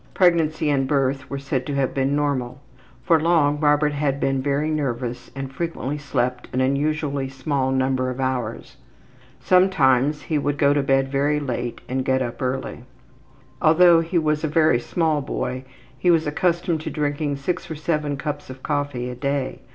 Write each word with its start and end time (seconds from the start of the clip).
Pregnancy 0.15 0.71
and 0.71 0.87
birth 0.87 1.29
were 1.29 1.37
said 1.37 1.63
to 1.67 1.75
have 1.75 1.93
been 1.93 2.15
normal. 2.15 2.59
For 3.03 3.19
long, 3.19 3.59
Robert 3.59 3.93
had 3.93 4.19
been 4.19 4.41
very 4.41 4.71
nervous 4.71 5.29
and 5.35 5.53
frequently 5.53 5.99
slept 5.99 6.49
an 6.53 6.59
unusually 6.59 7.29
small 7.29 7.69
number 7.69 8.09
of 8.09 8.19
hours. 8.19 8.77
Sometimes 9.39 10.23
he 10.23 10.39
would 10.39 10.57
go 10.57 10.73
to 10.73 10.81
bed 10.81 11.09
very 11.11 11.39
late 11.39 11.81
and 11.87 12.03
get 12.03 12.23
up 12.23 12.41
early. 12.41 12.83
Although 13.61 13.99
he 13.99 14.17
was 14.17 14.43
a 14.43 14.47
very 14.47 14.79
small 14.79 15.21
boy 15.21 15.65
he 15.99 16.09
was 16.09 16.25
accustomed 16.25 16.81
to 16.81 16.89
drinking 16.89 17.35
six 17.37 17.69
or 17.69 17.75
seven 17.75 18.17
cups 18.17 18.49
of 18.49 18.63
coffee 18.63 19.07
a 19.07 19.13
day. 19.15 19.59